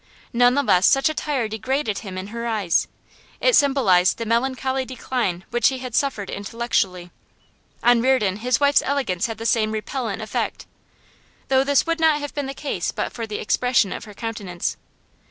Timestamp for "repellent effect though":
9.71-11.63